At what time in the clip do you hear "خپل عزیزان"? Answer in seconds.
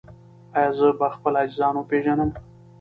1.15-1.73